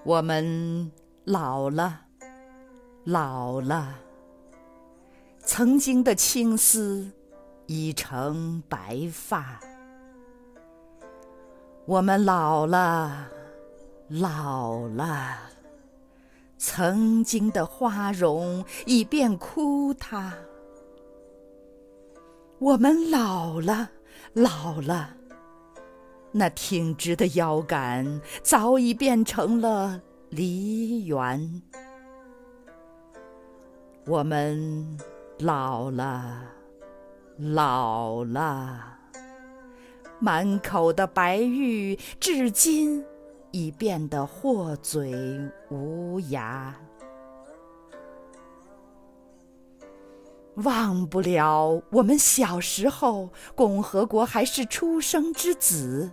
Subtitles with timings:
[0.05, 0.93] 我们
[1.25, 2.03] 老了，
[3.03, 3.99] 老了，
[5.41, 7.11] 曾经的青丝
[7.67, 9.61] 已成白发。
[11.87, 13.29] 我们老了，
[14.07, 15.51] 老了，
[16.59, 20.33] 曾经的花容已变枯塌。
[22.59, 23.91] 我们老了，
[24.33, 25.11] 老了。
[26.33, 31.63] 那挺直的腰杆早已变成了梨园。
[34.07, 34.99] 我们
[35.39, 36.43] 老了，
[37.39, 38.99] 老了，
[40.19, 43.05] 满口的白玉至今
[43.57, 45.15] 已变得或嘴
[45.71, 46.75] 无牙。
[50.57, 56.11] 忘不了我们小时候，共和国还是出生之子。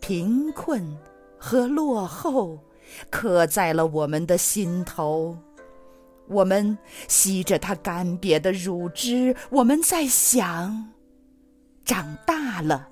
[0.00, 0.98] 贫困
[1.38, 2.58] 和落后
[3.08, 5.38] 刻在了我们的心头，
[6.26, 10.90] 我们吸着它干瘪的乳汁，我们在想：
[11.84, 12.88] 长大了，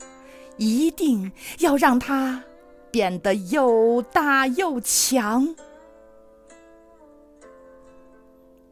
[0.57, 2.41] 一定要让它
[2.91, 5.55] 变得又大又强。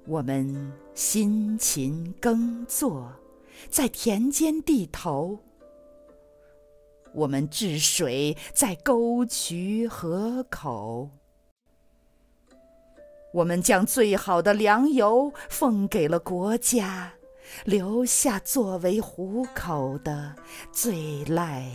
[0.06, 3.12] 我们辛勤耕作，
[3.68, 5.38] 在田间地头。
[7.14, 11.10] 我们治水在沟渠河口，
[13.32, 17.12] 我们将最好的粮油奉给了国家，
[17.64, 20.34] 留下作为糊口的
[20.70, 21.70] 最赖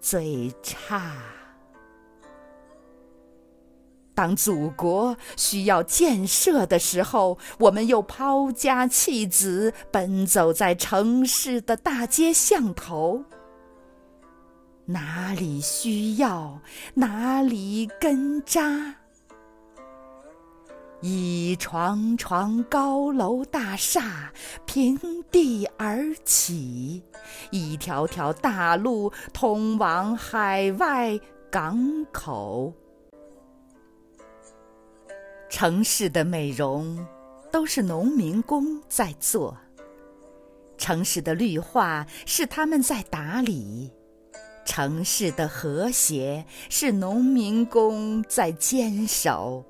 [0.00, 1.16] 最差。
[4.18, 13.22] 当祖国需要建设的时候，我们又抛家弃子，奔走在城市的大街巷头。
[14.86, 16.60] 哪里需要，
[16.94, 18.96] 哪里根扎。
[21.00, 24.32] 一幢幢高楼大厦
[24.66, 24.98] 平
[25.30, 27.04] 地而起，
[27.52, 31.16] 一条条大路通往海外
[31.52, 32.72] 港口。
[35.60, 37.04] 城市的美容，
[37.50, 39.52] 都是农民工在做；
[40.76, 43.90] 城市的绿化，是他们在打理。
[44.64, 49.64] 城市的和谐是农民工在坚守，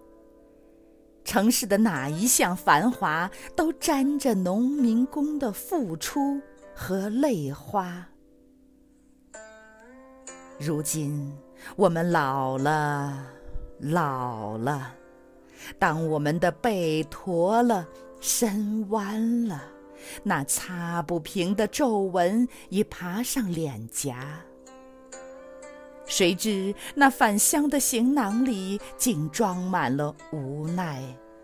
[1.24, 6.38] 城市的哪一项繁华都沾着农民工的付出
[6.74, 8.06] 和泪花。
[10.60, 11.34] 如今
[11.76, 13.26] 我们老了，
[13.80, 14.92] 老了，
[15.78, 17.86] 当我们的背驼了，
[18.20, 19.62] 身弯了，
[20.22, 24.40] 那擦不平的皱纹已爬上脸颊。
[26.06, 31.02] 谁知那返乡的行囊里，竟装满了无奈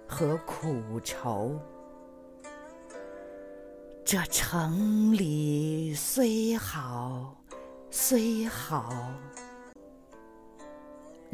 [0.08, 1.60] 和苦愁。
[4.04, 7.36] 这城里虽好，
[7.90, 8.92] 虽好，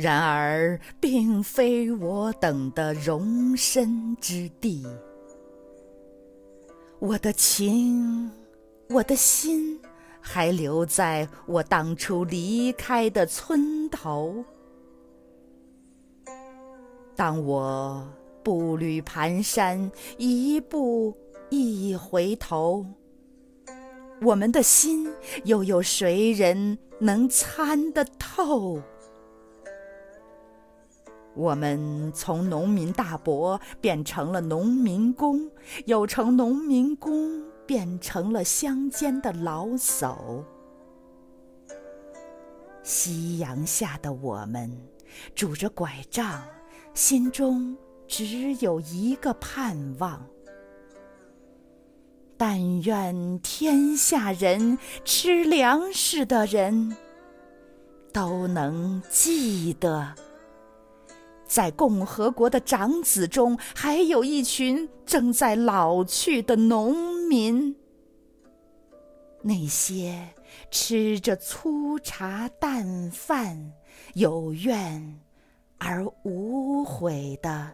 [0.01, 4.87] 然而并非我等的容身之地。
[6.99, 8.31] 我的情，
[8.89, 9.79] 我的心。
[10.23, 14.45] 还留在我当初离开的村头。
[17.17, 18.07] 当我
[18.43, 21.17] 步履蹒跚，一步
[21.49, 22.85] 一回头，
[24.21, 25.11] 我们的心
[25.45, 28.79] 又有谁人能参得透？
[31.35, 35.51] 我们从农民大伯变成了农民工，
[35.87, 37.43] 又成农民工。
[37.71, 40.43] 变成了乡间的老叟。
[42.83, 44.77] 夕阳下的我们，
[45.37, 46.43] 拄着拐杖，
[46.95, 47.77] 心中
[48.09, 50.27] 只有一个盼望：
[52.37, 56.97] 但愿天下人吃粮食的人，
[58.13, 60.13] 都能记得。
[61.51, 66.95] 在共和国的长子中，还有一群正在老去的农
[67.27, 67.75] 民。
[69.43, 70.29] 那些
[70.71, 73.73] 吃着粗茶淡饭、
[74.15, 75.21] 有怨
[75.79, 77.73] 而无悔的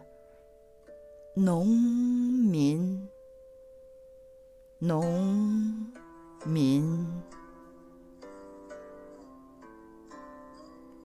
[1.35, 3.07] 农民，
[4.79, 5.93] 农
[6.43, 7.16] 民。